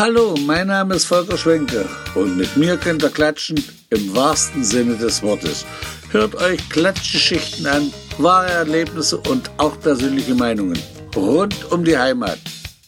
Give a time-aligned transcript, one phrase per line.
[0.00, 4.96] Hallo, mein Name ist Volker Schwenke und mit mir könnt ihr klatschen im wahrsten Sinne
[4.96, 5.66] des Wortes.
[6.10, 10.78] Hört euch Klatschgeschichten an, wahre Erlebnisse und auch persönliche Meinungen
[11.14, 12.38] rund um die Heimat.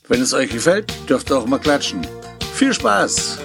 [0.09, 2.01] Wenn es euch gefällt, dürft ihr auch mal klatschen.
[2.55, 3.41] Viel Spaß!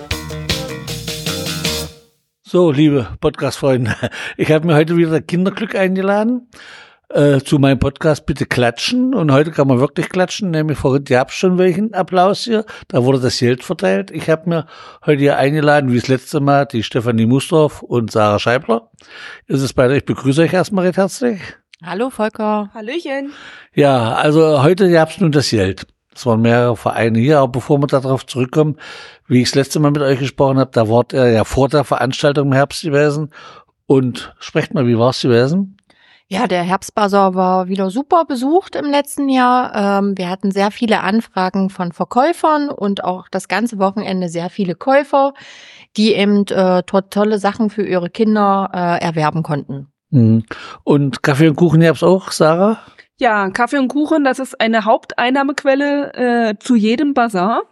[2.44, 3.98] So, liebe Podcast-Freunde,
[4.38, 6.48] ich habe mir heute wieder Kinderglück eingeladen
[7.10, 9.14] äh, zu meinem Podcast Bitte klatschen.
[9.14, 12.66] Und heute kann man wirklich klatschen, nämlich vorhin gab es schon welchen Applaus hier.
[12.88, 14.12] Da wurde das Geld verteilt.
[14.12, 14.68] Ich habe mir
[15.06, 18.90] heute hier eingeladen, wie das letzte Mal, die Stefanie Mustorf und Sarah Scheibler.
[19.46, 19.98] Ist es beide?
[19.98, 21.42] Ich begrüße euch erstmal recht herzlich.
[21.84, 22.72] Hallo Volker.
[22.74, 23.32] Hallöchen.
[23.74, 25.86] Ja, also heute gab es nun das Geld.
[26.16, 28.78] Es waren mehrere Vereine hier, aber bevor wir darauf zurückkommen,
[29.28, 31.84] wie ich das letzte Mal mit euch gesprochen habe, da wart ihr ja vor der
[31.84, 33.30] Veranstaltung im Herbst gewesen.
[33.86, 35.77] Und sprecht mal, wie war es gewesen?
[36.30, 40.02] Ja, der Herbstbasar war wieder super besucht im letzten Jahr.
[40.02, 44.76] Ähm, wir hatten sehr viele Anfragen von Verkäufern und auch das ganze Wochenende sehr viele
[44.76, 45.34] Käufer,
[45.96, 49.88] die eben äh, tolle Sachen für ihre Kinder äh, erwerben konnten.
[50.10, 50.44] Mhm.
[50.84, 52.80] Und Kaffee und Kuchen gab's auch, Sarah?
[53.20, 57.64] Ja, Kaffee und Kuchen, das ist eine Haupteinnahmequelle äh, zu jedem Bazar.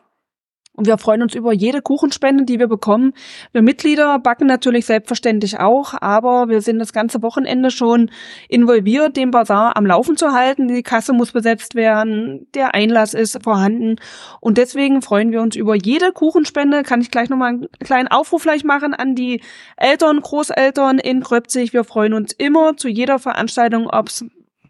[0.75, 3.13] Und wir freuen uns über jede Kuchenspende, die wir bekommen.
[3.51, 8.11] Wir Mitglieder backen natürlich selbstverständlich auch, aber wir sind das ganze Wochenende schon
[8.49, 10.67] involviert, den Bazar am Laufen zu halten.
[10.67, 13.95] Die Kasse muss besetzt werden, der Einlass ist vorhanden.
[14.39, 16.83] Und deswegen freuen wir uns über jede Kuchenspende.
[16.83, 19.41] Kann ich gleich nochmal einen kleinen Aufruf vielleicht machen an die
[19.77, 21.73] Eltern, Großeltern in Kröpzig.
[21.73, 24.25] Wir freuen uns immer zu jeder Veranstaltung, ob's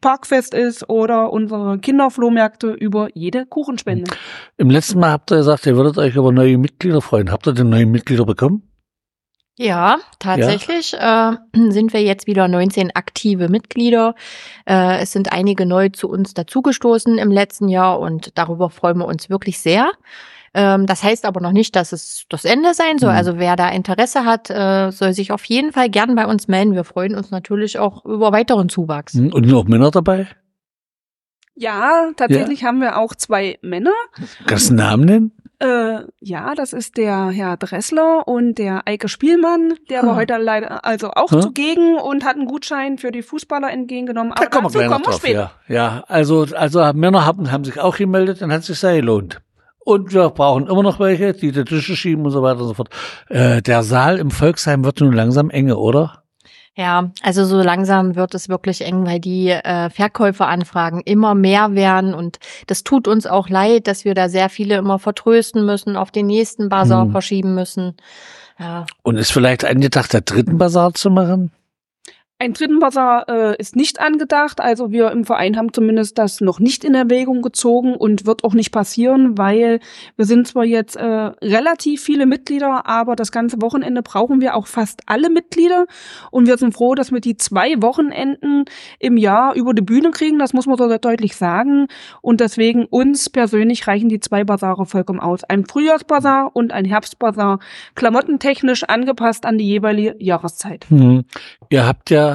[0.06, 4.11] Parkfest ist oder unsere Kinderflohmärkte über jede Kuchenspende.
[4.56, 7.31] Im letzten Mal habt ihr gesagt, ihr würdet euch über neue Mitglieder freuen.
[7.31, 8.61] Habt ihr denn neue Mitglieder bekommen?
[9.58, 11.31] Ja, tatsächlich Äh,
[11.72, 14.14] sind wir jetzt wieder 19 aktive Mitglieder.
[14.67, 19.08] Äh, es sind einige neu zu uns dazugestoßen im letzten Jahr und darüber freuen wir
[19.08, 19.89] uns wirklich sehr.
[20.58, 23.11] Ähm, das heißt aber noch nicht, dass es das Ende sein soll.
[23.11, 23.17] Mhm.
[23.17, 26.73] Also wer da Interesse hat, äh, soll sich auf jeden Fall gern bei uns melden.
[26.73, 29.14] Wir freuen uns natürlich auch über weiteren Zuwachs.
[29.14, 30.27] Hm, Und sind auch Männer dabei?
[31.55, 33.93] Ja, tatsächlich haben wir auch zwei Männer.
[34.45, 35.32] Kannst du einen Namen nennen?
[35.60, 39.73] Äh, ja, das ist der Herr Dressler und der Eike Spielmann.
[39.89, 40.16] Der war Ah.
[40.17, 41.42] heute leider also auch Hm?
[41.42, 44.33] zugegen und hat einen Gutschein für die Fußballer entgegengenommen.
[44.37, 45.20] Da kommen wir dazu gleich noch kommen wir drauf.
[45.22, 45.52] später.
[45.70, 46.04] Ja, ja.
[46.10, 49.39] Also, also Männer haben, haben sich auch gemeldet, dann hat es sich sehr gelohnt.
[49.86, 52.73] Und wir brauchen immer noch welche, die die Tische schieben und so weiter und so
[52.73, 52.90] fort.
[53.30, 56.23] Äh, der Saal im Volksheim wird nun langsam enge, oder?
[56.76, 62.14] Ja, also so langsam wird es wirklich eng, weil die äh, Verkäuferanfragen immer mehr werden
[62.14, 66.12] und das tut uns auch leid, dass wir da sehr viele immer vertrösten müssen, auf
[66.12, 67.12] den nächsten Basar Hm.
[67.12, 67.96] verschieben müssen.
[68.60, 71.52] Ja, Und ist vielleicht angedacht, der dritten Bazar zu machen?
[72.45, 74.61] Ein dritten Bazar äh, ist nicht angedacht.
[74.61, 78.54] Also wir im Verein haben zumindest das noch nicht in Erwägung gezogen und wird auch
[78.54, 79.80] nicht passieren, weil
[80.16, 84.67] wir sind zwar jetzt äh, relativ viele Mitglieder, aber das ganze Wochenende brauchen wir auch
[84.67, 85.88] fast alle Mitglieder.
[86.30, 88.66] Und wir sind froh, dass wir die zwei Wochenenden
[89.00, 90.38] im Jahr über die Bühne kriegen.
[90.38, 91.88] Das muss man so deutlich sagen.
[92.22, 95.44] Und deswegen uns persönlich reichen die zwei Basare vollkommen aus.
[95.45, 97.58] Ein Frühjahrsbasar und ein Herbstbasar,
[97.95, 100.86] klamottentechnisch angepasst an die jeweilige Jahreszeit.
[100.89, 101.26] Hm.
[101.72, 102.35] Ihr habt ja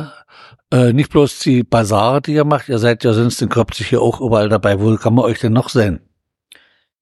[0.72, 4.02] äh, nicht bloß die Basare, die ihr macht, ihr seid ja sonst in Kopzig hier
[4.02, 4.80] auch überall dabei.
[4.80, 6.00] Wo kann man euch denn noch sehen?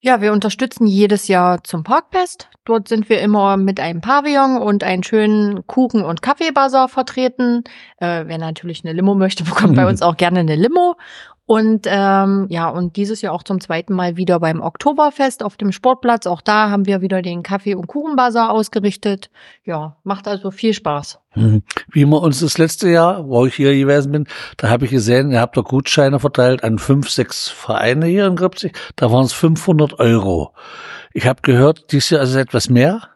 [0.00, 2.48] Ja, wir unterstützen jedes Jahr zum Parkfest.
[2.64, 7.64] Dort sind wir immer mit einem Pavillon und einem schönen Kuchen- und Kaffeebasar vertreten.
[7.96, 10.96] Äh, wer natürlich eine Limo möchte, bekommt bei uns auch gerne eine Limo.
[11.48, 15.72] Und ähm, ja, und dieses Jahr auch zum zweiten Mal wieder beim Oktoberfest auf dem
[15.72, 16.26] Sportplatz.
[16.26, 19.30] Auch da haben wir wieder den Kaffee- und Kuchenbasar ausgerichtet.
[19.64, 21.20] Ja, macht also viel Spaß.
[21.30, 21.62] Hm.
[21.90, 24.26] Wie wir uns das letzte Jahr, wo ich hier gewesen bin,
[24.58, 28.36] da habe ich gesehen, ihr habt da Gutscheine verteilt an fünf, sechs Vereine hier in
[28.36, 28.76] Gröbzig.
[28.96, 30.52] Da waren es 500 Euro.
[31.14, 33.08] Ich habe gehört, dieses Jahr ist es etwas mehr.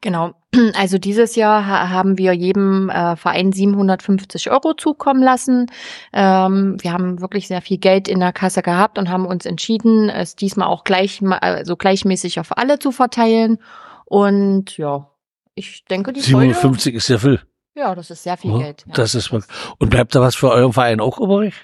[0.00, 0.32] Genau.
[0.74, 5.66] Also dieses Jahr ha haben wir jedem äh, Verein 750 Euro zukommen lassen.
[6.12, 10.08] Ähm, wir haben wirklich sehr viel Geld in der Kasse gehabt und haben uns entschieden,
[10.08, 13.58] es diesmal auch gleich, also gleichmäßig auf alle zu verteilen.
[14.04, 15.10] Und ja,
[15.54, 17.40] ich denke, die Freude, 750 ist ja viel.
[17.74, 18.84] ja, das ist sehr viel Ja, Geld.
[18.86, 18.94] Ja.
[18.94, 21.54] Das ist und bleibt da was für euren Verein auch übrig?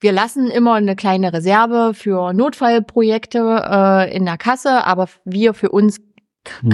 [0.00, 5.70] Wir lassen immer eine kleine Reserve für Notfallprojekte äh, in der Kasse, aber wir für
[5.70, 5.98] uns.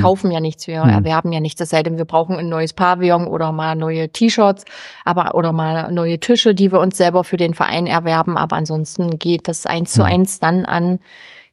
[0.01, 0.91] Kaufen ja nichts, wir Hm.
[0.91, 4.65] erwerben ja nichts, es sei denn, wir brauchen ein neues Pavillon oder mal neue T-Shirts,
[5.05, 9.19] aber oder mal neue Tische, die wir uns selber für den Verein erwerben, aber ansonsten
[9.19, 10.13] geht das eins zu Hm.
[10.13, 10.99] eins dann an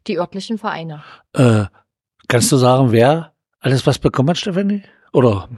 [0.08, 1.04] die örtlichen Vereine.
[1.34, 1.66] Äh,
[2.28, 4.84] kannst du sagen, wer alles was bekommen hat, Stefanie?
[5.14, 5.50] Oder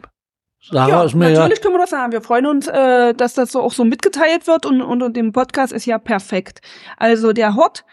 [0.61, 1.39] Sarah ja, ist mir ja.
[1.39, 2.11] natürlich können wir das sagen.
[2.11, 5.71] Wir freuen uns, äh, dass das so auch so mitgeteilt wird und unter dem Podcast
[5.71, 6.61] ist ja perfekt.
[6.97, 7.85] Also der Hort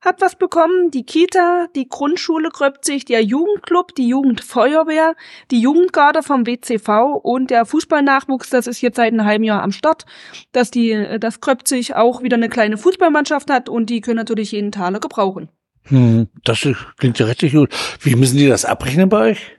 [0.00, 5.14] hat was bekommen, die Kita, die Grundschule Gröbzig, der Jugendclub, die Jugendfeuerwehr,
[5.50, 9.72] die Jugendgarde vom WCV und der Fußballnachwuchs, das ist jetzt seit einem halben Jahr am
[9.72, 10.06] Start,
[10.52, 14.72] dass die, das Gröbzig auch wieder eine kleine Fußballmannschaft hat und die können natürlich jeden
[14.72, 15.50] Taler gebrauchen.
[15.84, 16.66] Hm, das
[16.98, 17.70] klingt ja richtig gut.
[18.00, 19.56] Wie müssen die das abrechnen bei euch?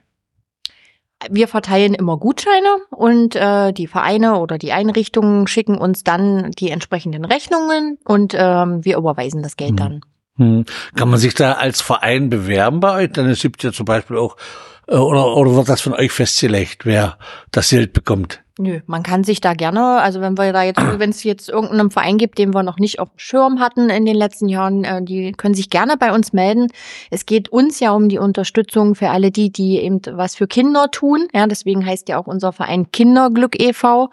[1.29, 6.71] Wir verteilen immer Gutscheine und äh, die Vereine oder die Einrichtungen schicken uns dann die
[6.71, 9.77] entsprechenden Rechnungen und ähm, wir überweisen das Geld Hm.
[9.77, 10.01] dann.
[10.41, 10.65] Hm.
[10.95, 13.11] Kann man sich da als Verein bewerben bei euch?
[13.11, 14.38] Dann es gibt ja zum Beispiel auch,
[14.88, 17.19] äh, oder, oder wird das von euch festgelegt, wer
[17.51, 18.41] das Geld bekommt?
[18.57, 21.91] Nö, man kann sich da gerne, also wenn wir da jetzt, wenn es jetzt irgendeinen
[21.91, 25.03] Verein gibt, den wir noch nicht auf dem Schirm hatten in den letzten Jahren, äh,
[25.03, 26.69] die können sich gerne bei uns melden.
[27.11, 30.89] Es geht uns ja um die Unterstützung für alle die, die eben was für Kinder
[30.89, 31.27] tun.
[31.35, 34.09] Ja, deswegen heißt ja auch unser Verein Kinderglück e.V.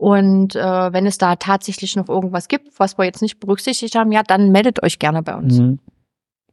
[0.00, 4.10] Und äh, wenn es da tatsächlich noch irgendwas gibt, was wir jetzt nicht berücksichtigt haben,
[4.12, 5.58] ja, dann meldet euch gerne bei uns.
[5.58, 5.78] Hm.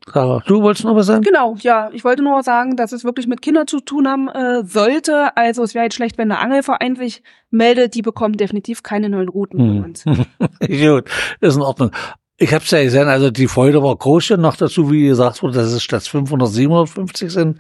[0.06, 1.22] Sarah, du wolltest noch was sagen?
[1.22, 1.90] Genau, ja.
[1.94, 5.36] Ich wollte nur sagen, dass es wirklich mit Kindern zu tun haben äh, sollte.
[5.38, 7.96] Also es wäre jetzt schlecht, wenn der Angelverein sich meldet.
[7.96, 9.76] Die bekommen definitiv keine neuen Routen Hm.
[9.76, 10.04] von uns.
[10.60, 11.10] Gut,
[11.40, 11.92] ist in Ordnung.
[12.40, 15.42] Ich habe es ja gesehen, also die Freude war groß hier noch dazu, wie gesagt
[15.42, 17.60] wurde, dass es statt 500 750 sind.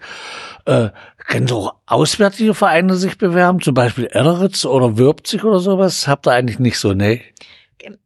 [0.65, 0.89] Äh,
[1.27, 6.07] können so auswärtige Vereine sich bewerben, zum Beispiel Elleritz oder Würpzig oder sowas?
[6.07, 7.21] Habt ihr eigentlich nicht so, ne?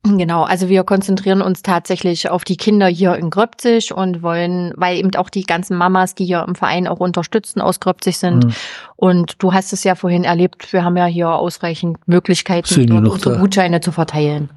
[0.04, 4.98] Genau, also wir konzentrieren uns tatsächlich auf die Kinder hier in Gröbzig und wollen, weil
[4.98, 8.44] eben auch die ganzen Mamas, die hier im Verein auch unterstützen, aus Gröbzig sind.
[8.44, 8.54] Hm.
[8.98, 13.36] Und du hast es ja vorhin erlebt, wir haben ja hier ausreichend Möglichkeiten, dort unsere
[13.36, 13.40] da.
[13.40, 14.50] Gutscheine zu verteilen.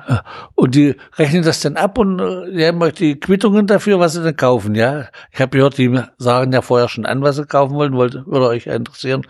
[0.56, 2.18] Und die rechnen das dann ab und
[2.52, 5.06] die haben euch die Quittungen dafür, was sie denn kaufen, ja?
[5.32, 8.48] Ich habe gehört, die sagen ja vorher schon an, was sie kaufen wollen, wollte, würde
[8.48, 9.22] euch interessieren.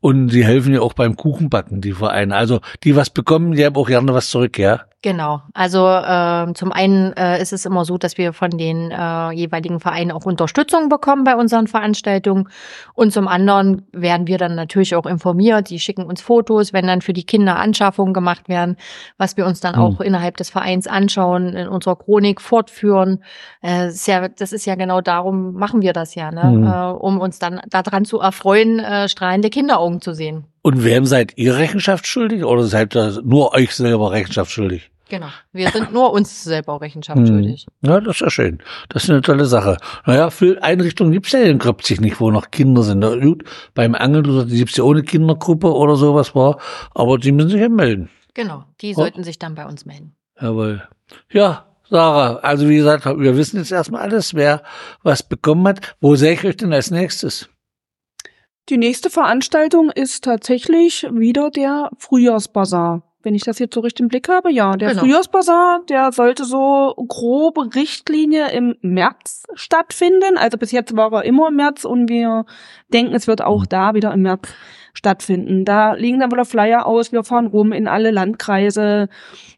[0.00, 2.36] Und die helfen ja auch beim Kuchenbacken, die Vereine.
[2.36, 4.82] Also die was bekommen, die haben auch gerne was zurück, ja?
[5.04, 5.42] Genau.
[5.52, 9.78] Also ähm, zum einen äh, ist es immer so, dass wir von den äh, jeweiligen
[9.78, 12.48] Vereinen auch Unterstützung bekommen bei unseren Veranstaltungen.
[12.94, 15.68] Und zum anderen werden wir dann natürlich auch informiert.
[15.68, 18.76] Die schicken uns Fotos, wenn dann für die Kinder Anschaffungen gemacht werden,
[19.18, 19.82] was wir uns dann Hm.
[19.82, 23.22] auch innerhalb des Vereins anschauen, in unserer Chronik fortführen.
[23.62, 26.44] Äh, ist ja, das ist ja genau darum, machen wir das ja, ne?
[26.44, 26.64] Hm.
[26.64, 30.46] äh, um uns dann daran zu erfreuen, äh, strahlende Kinderaugen zu sehen.
[30.62, 34.90] Und wem seid ihr Rechenschaft schuldig oder seid ihr nur euch selber Rechenschaft schuldig?
[35.08, 35.28] Genau.
[35.52, 37.26] Wir sind nur uns selber Rechenschaft Hm.
[37.26, 37.66] schuldig.
[37.82, 38.62] Ja, das ist ja schön.
[38.88, 39.76] Das ist eine tolle Sache.
[40.06, 43.00] Naja, für Einrichtungen gibt's ja in Gröbzig nicht, wo noch Kinder sind.
[43.00, 46.58] Na gut, beim Angeln die gibt's ja ohne Kindergruppe oder sowas war,
[46.94, 48.08] aber die müssen sich ja melden.
[48.32, 49.00] Genau, die Oh.
[49.00, 50.16] sollten sich dann bei uns melden.
[50.40, 50.82] Jawohl.
[51.30, 54.62] Ja, Sarah, also wie gesagt, wir wissen jetzt erstmal alles, wer
[55.02, 55.94] was bekommen hat.
[56.00, 57.48] Wo sehe ich euch denn als nächstes?
[58.70, 63.02] Die nächste Veranstaltung ist tatsächlich wieder der Frühjahrsbazar.
[63.24, 65.02] Wenn ich das jetzt so richtig im Blick habe, ja, der Genau.
[65.02, 70.36] Frühjahrsbazar, der sollte so grobe Richtlinie im März stattfinden.
[70.36, 72.44] Also bis jetzt war er immer im März und wir
[72.92, 74.48] denken, es wird auch da wieder im März
[74.96, 75.64] stattfinden.
[75.64, 79.08] Da liegen dann wieder Flyer aus, wir fahren rum in alle Landkreise.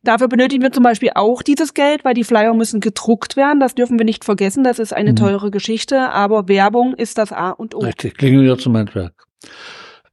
[0.02, 3.60] Dafür benötigen wir zum Beispiel auch dieses Geld, weil die Flyer müssen gedruckt werden.
[3.60, 4.64] Das dürfen wir nicht vergessen.
[4.64, 5.16] Das ist eine Mhm.
[5.16, 7.80] teure Geschichte, aber Werbung ist das A und O.
[7.80, 9.12] Richtig, klingen wir zum Handwerk.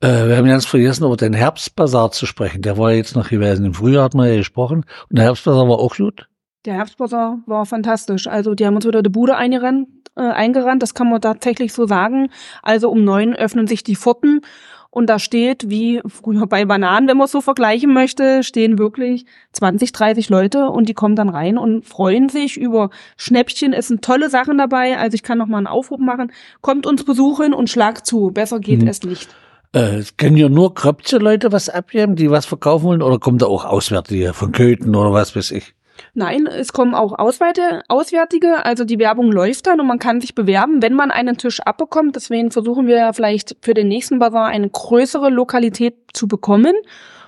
[0.04, 2.62] Äh, wir haben ganz vergessen, über den Herbstbazar zu sprechen.
[2.62, 3.66] Der war ja jetzt noch gewesen.
[3.66, 4.86] Im Frühjahr hat man ja gesprochen.
[5.10, 6.28] Und der Herbstbazar war auch gut.
[6.66, 8.28] Der Herbstbazar war fantastisch.
[8.28, 11.86] Also die haben uns wieder die Bude eingerannt, äh, eingerannt, das kann man tatsächlich so
[11.88, 12.30] sagen.
[12.62, 14.42] Also um neun öffnen sich die Pforten
[14.90, 19.26] und da steht, wie früher bei Bananen, wenn man es so vergleichen möchte, stehen wirklich
[19.54, 23.74] 20, 30 Leute und die kommen dann rein und freuen sich über Schnäppchen.
[23.74, 24.98] Es sind tolle Sachen dabei.
[24.98, 26.32] Also ich kann noch mal einen Aufruf machen.
[26.62, 28.32] Kommt uns besuchen und schlag zu.
[28.32, 28.88] Besser geht Mhm.
[28.88, 29.30] es nicht.
[29.74, 33.02] Äh, können ja nur Kröpze Leute was abgeben, die was verkaufen wollen?
[33.02, 35.74] Oder kommt da auch Auswärtige von Köthen oder was weiß ich?
[36.16, 40.36] Nein, es kommen auch Ausweite, Auswärtige, also die Werbung läuft dann und man kann sich
[40.36, 42.16] bewerben, wenn man einen Tisch abbekommt.
[42.16, 46.76] Deswegen versuchen wir ja vielleicht für den nächsten Bazar eine größere Lokalität zu bekommen.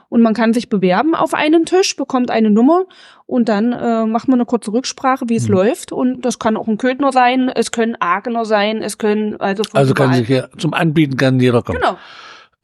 [0.08, 2.84] Und man kann sich bewerben auf einen Tisch, bekommt eine Nummer
[3.26, 5.56] und dann äh, macht man eine kurze Rücksprache, wie es Mhm.
[5.56, 5.92] läuft.
[5.92, 9.80] Und das kann auch ein Köthner sein, es können Aachener sein, es können also von
[9.80, 11.80] Also kann sich ja zum Anbieten kann jeder kommen.
[11.80, 11.98] Genau.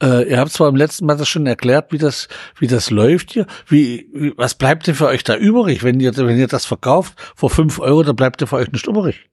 [0.02, 2.28] Äh, ihr habt zwar im letzten Mal das schon erklärt, wie das,
[2.58, 3.46] wie das läuft hier.
[3.68, 5.84] Wie, wie, was bleibt denn für euch da übrig?
[5.84, 8.86] Wenn ihr, wenn ihr das verkauft vor fünf Euro, dann bleibt ja für euch nicht
[8.86, 9.30] übrig.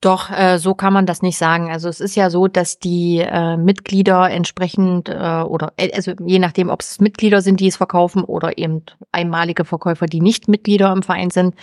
[0.00, 1.72] Doch, äh, so kann man das nicht sagen.
[1.72, 6.38] Also es ist ja so, dass die äh, Mitglieder entsprechend äh, oder äh, also je
[6.38, 10.92] nachdem, ob es Mitglieder sind, die es verkaufen oder eben einmalige Verkäufer, die nicht Mitglieder
[10.92, 11.56] im Verein sind,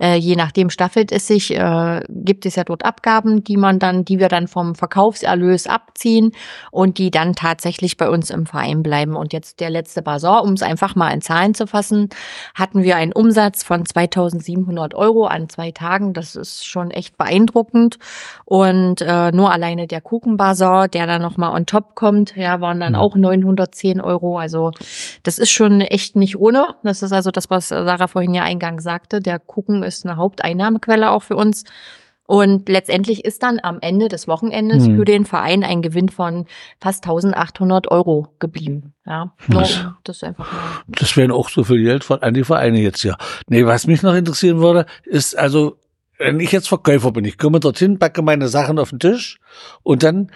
[0.00, 4.04] äh, je nachdem staffelt es sich, äh, gibt es ja dort Abgaben, die man dann,
[4.04, 6.30] die wir dann vom Verkaufserlös abziehen
[6.70, 9.16] und die dann tatsächlich bei uns im Verein bleiben.
[9.16, 12.08] Und jetzt der letzte Basar, um es einfach mal in Zahlen zu fassen,
[12.54, 16.12] hatten wir einen Umsatz von 2.700 Euro an zwei Tagen.
[16.12, 17.98] Das ist schon echt beeindruckend beeindruckend.
[18.44, 22.94] Und äh, nur alleine der Kuchenbazar, der dann nochmal on top kommt, ja, waren dann
[22.94, 24.38] auch 910 Euro.
[24.38, 24.72] Also
[25.22, 26.74] das ist schon echt nicht ohne.
[26.82, 29.20] Das ist also das, was Sarah vorhin ja eingangs sagte.
[29.20, 31.64] Der Kuchen ist eine Haupteinnahmequelle auch für uns.
[32.26, 34.96] Und letztendlich ist dann am Ende des Wochenendes mhm.
[34.96, 36.46] für den Verein ein Gewinn von
[36.80, 38.94] fast 1800 Euro geblieben.
[39.04, 40.24] Ja, das, das.
[40.86, 43.16] Das wären auch so viel Geld von an die Vereine jetzt ja.
[43.48, 45.76] Nee, was mich noch interessieren würde, ist also
[46.20, 49.40] wenn ich jetzt Verkäufer bin, ich komme dorthin, packe meine Sachen auf den Tisch
[49.82, 50.30] und dann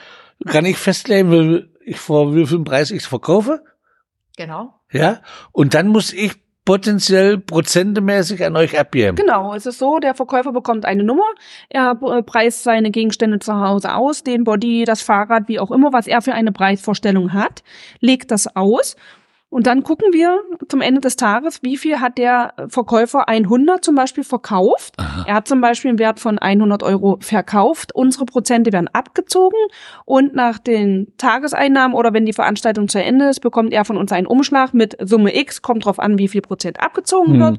[0.47, 3.63] kann ich festlegen, wie ich vor wie viel Preis ich verkaufe.
[4.37, 4.75] Genau.
[4.91, 5.21] Ja.
[5.53, 6.33] Und dann muss ich
[6.65, 9.17] potenziell prozentemäßig an euch abgeben.
[9.17, 11.27] Genau, es ist so, der Verkäufer bekommt eine Nummer,
[11.69, 15.93] er äh, preist seine Gegenstände zu Hause aus, den Body, das Fahrrad, wie auch immer,
[15.93, 17.63] was er für eine Preisvorstellung hat,
[18.01, 18.97] legt das aus
[19.55, 23.95] und dann gucken wir zum Ende des Tages, wie viel hat der Verkäufer 100 zum
[23.95, 24.95] Beispiel verkauft.
[24.97, 25.27] Aha.
[25.29, 27.95] Er hat zum Beispiel einen Wert von 100 Euro verkauft.
[27.95, 29.61] Unsere Prozente werden abgezogen
[30.07, 34.11] und nach den Tageseinnahmen oder wenn die Veranstaltung zu Ende ist, bekommt er von uns
[34.11, 37.41] einen Umschlag mit Summe X, kommt drauf an, wie viel Prozent abgezogen hm.
[37.41, 37.59] wird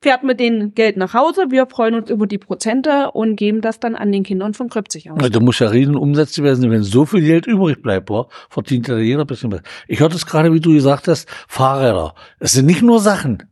[0.00, 1.46] fährt mit dem Geld nach Hause.
[1.50, 5.10] Wir freuen uns über die Prozente und geben das dann an den Kindern von Kröpzig
[5.10, 5.30] aus.
[5.30, 8.98] Da muss ja riesen Umsätze werden, wenn so viel Geld übrig bleibt, boah, verdient ja
[8.98, 9.62] jeder ein bisschen was.
[9.88, 12.14] Ich hörte es gerade, wie du gesagt hast, Fahrräder.
[12.38, 13.42] Es sind nicht nur Sachen.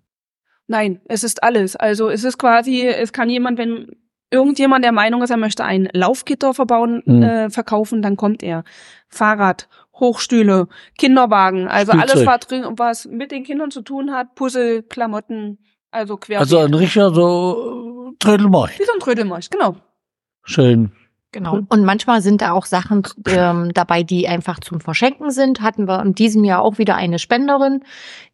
[0.67, 1.77] Nein, es ist alles.
[1.77, 3.89] Also es ist quasi, es kann jemand, wenn
[4.31, 7.23] irgendjemand der Meinung ist, er möchte ein Laufgitter verbauen, mhm.
[7.23, 8.65] äh, verkaufen, dann kommt er.
[9.09, 12.29] Fahrrad, Hochstühle, Kinderwagen, also Spielzeug.
[12.29, 15.59] alles, was, was mit den Kindern zu tun hat, Puzzle, Klamotten,
[15.95, 16.41] also quer.
[16.41, 18.79] Also ein richtiger so äh, Trödelmarkt.
[18.79, 19.77] Wie so ein Trödelmarkt, genau.
[20.43, 20.93] Schön.
[21.33, 21.59] Genau.
[21.69, 25.63] Und manchmal sind da auch Sachen ähm, dabei, die einfach zum Verschenken sind.
[25.63, 27.83] Hatten wir in diesem Jahr auch wieder eine Spenderin,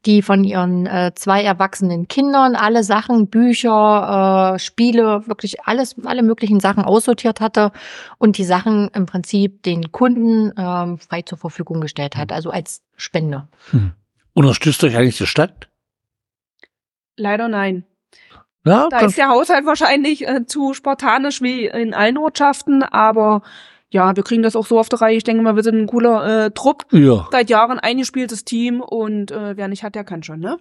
[0.04, 6.22] die von ihren äh, zwei erwachsenen Kindern alle Sachen, Bücher, äh, Spiele, wirklich alles, alle
[6.22, 7.72] möglichen Sachen aussortiert hatte
[8.18, 12.82] und die Sachen im Prinzip den Kunden ähm, frei zur Verfügung gestellt hat, also als
[12.96, 13.48] Spende.
[13.70, 13.92] Hm.
[14.34, 15.69] Unterstützt euch eigentlich die Stadt?
[17.20, 17.84] Leider nein.
[18.64, 23.42] Ja, da ist der Haushalt wahrscheinlich äh, zu spartanisch wie in allen Ortschaften, aber
[23.90, 25.16] ja, wir kriegen das auch so auf der Reihe.
[25.16, 26.84] Ich denke mal, wir sind ein cooler äh, Trupp.
[26.92, 27.26] Ja.
[27.32, 30.58] Seit Jahren eingespieltes Team und äh, wer nicht hat, der kann schon, ne?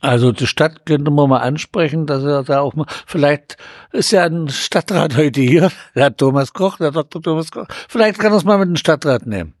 [0.00, 3.56] Also die Stadt könnte man mal ansprechen, dass er da auch mal, vielleicht
[3.92, 7.22] ist ja ein Stadtrat heute hier, der Thomas Koch, der Dr.
[7.22, 9.54] Thomas Koch, vielleicht kann er es mal mit dem Stadtrat nehmen.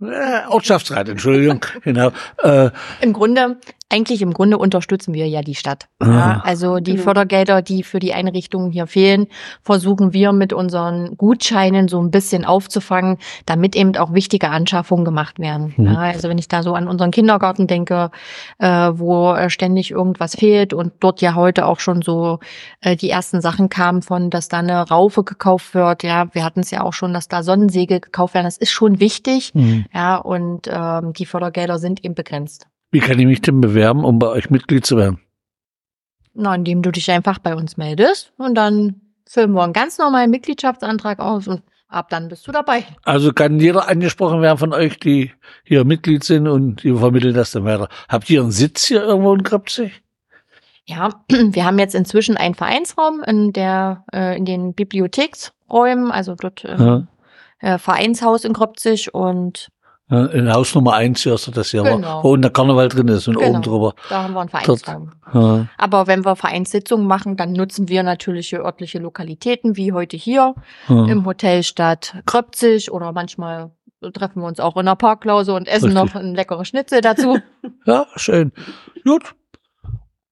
[0.00, 2.10] Äh, Ortschaftsrat, Entschuldigung, genau.
[2.42, 3.58] Äh, Im Grunde
[3.94, 5.86] eigentlich im Grunde unterstützen wir ja die Stadt.
[6.00, 6.40] Ah.
[6.40, 7.04] Also die genau.
[7.04, 9.28] Fördergelder, die für die Einrichtungen hier fehlen,
[9.62, 15.38] versuchen wir mit unseren Gutscheinen so ein bisschen aufzufangen, damit eben auch wichtige Anschaffungen gemacht
[15.38, 15.74] werden.
[15.76, 15.94] Mhm.
[15.94, 18.10] Also wenn ich da so an unseren Kindergarten denke,
[18.58, 22.40] äh, wo ständig irgendwas fehlt und dort ja heute auch schon so
[22.80, 26.02] äh, die ersten Sachen kamen von, dass da eine Raufe gekauft wird.
[26.02, 28.46] Ja, wir hatten es ja auch schon, dass da Sonnensegel gekauft werden.
[28.46, 29.54] Das ist schon wichtig.
[29.54, 29.84] Mhm.
[29.94, 32.66] Ja, und ähm, die Fördergelder sind eben begrenzt.
[32.94, 35.18] Wie kann ich mich denn bewerben, um bei euch Mitglied zu werden?
[36.32, 40.30] Na, indem du dich einfach bei uns meldest und dann füllen wir einen ganz normalen
[40.30, 42.84] Mitgliedschaftsantrag aus und ab dann bist du dabei.
[43.02, 45.32] Also kann jeder angesprochen werden von euch, die
[45.64, 47.88] hier Mitglied sind und die vermitteln das dann weiter.
[48.08, 50.04] Habt ihr einen Sitz hier irgendwo in Krapzig?
[50.84, 56.64] Ja, wir haben jetzt inzwischen einen Vereinsraum in der äh, in den Bibliotheksräumen, also dort
[56.64, 57.08] äh, ja.
[57.58, 59.72] äh, Vereinshaus in Kropzig und
[60.22, 62.22] in Haus Nummer eins hörst du das ja, genau.
[62.22, 63.50] wo, wo der Karneval drin ist und genau.
[63.50, 63.94] oben drüber.
[64.08, 65.12] Da haben wir einen Vereinsraum.
[65.32, 65.66] Ja.
[65.78, 70.54] Aber wenn wir Vereinssitzungen machen, dann nutzen wir natürlich örtliche Lokalitäten, wie heute hier
[70.88, 71.06] ja.
[71.06, 73.70] im Hotel Stadt Kröpzig oder manchmal
[74.12, 76.14] treffen wir uns auch in der Parklause und essen Richtig.
[76.14, 77.38] noch ein leckeres Schnitzel dazu.
[77.86, 78.52] ja, schön.
[79.04, 79.34] Gut.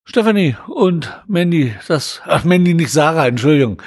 [0.04, 3.80] Stephanie und Mandy, das, ach Mandy nicht Sarah, Entschuldigung.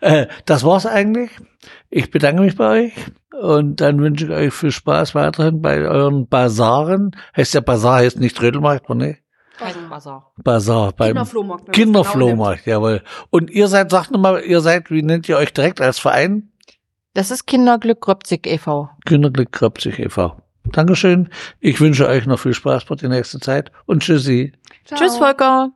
[0.00, 1.30] Äh, das war's eigentlich.
[1.90, 2.92] Ich bedanke mich bei euch.
[3.40, 7.10] Und dann wünsche ich euch viel Spaß weiterhin bei euren Basaren.
[7.36, 9.18] Heißt der Basar, heißt nicht Trödelmarkt, ne?
[9.88, 10.32] Basar.
[10.42, 10.92] Basar.
[10.92, 11.72] Beim Kinderflohmarkt.
[11.72, 13.02] Kinderflohmarkt, genau jawohl.
[13.30, 16.52] Und ihr seid, sagt nochmal, ihr seid, wie nennt ihr euch direkt als Verein?
[17.14, 18.90] Das ist Kinderglück Gröpzig e.V.
[19.06, 20.36] Kinderglück Gröpzig e.V.
[20.64, 21.30] Dankeschön.
[21.60, 24.52] Ich wünsche euch noch viel Spaß für die nächste Zeit und tschüssi.
[24.84, 25.00] Ciao.
[25.00, 25.70] Tschüss, Volker.